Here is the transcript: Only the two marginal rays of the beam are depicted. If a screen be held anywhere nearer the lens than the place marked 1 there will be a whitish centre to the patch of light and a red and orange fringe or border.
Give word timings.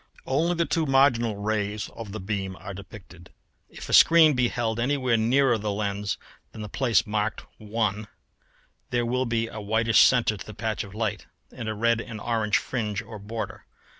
Only 0.25 0.55
the 0.55 0.65
two 0.65 0.87
marginal 0.87 1.35
rays 1.35 1.87
of 1.89 2.11
the 2.11 2.19
beam 2.19 2.55
are 2.55 2.73
depicted. 2.73 3.29
If 3.69 3.87
a 3.87 3.93
screen 3.93 4.33
be 4.33 4.47
held 4.47 4.79
anywhere 4.79 5.15
nearer 5.15 5.59
the 5.59 5.71
lens 5.71 6.17
than 6.51 6.63
the 6.63 6.69
place 6.69 7.05
marked 7.05 7.45
1 7.59 8.07
there 8.89 9.05
will 9.05 9.27
be 9.27 9.45
a 9.47 9.61
whitish 9.61 9.99
centre 10.01 10.37
to 10.37 10.43
the 10.47 10.55
patch 10.55 10.83
of 10.83 10.95
light 10.95 11.27
and 11.51 11.69
a 11.69 11.75
red 11.75 12.01
and 12.01 12.19
orange 12.19 12.57
fringe 12.57 13.03
or 13.03 13.19
border. 13.19 13.67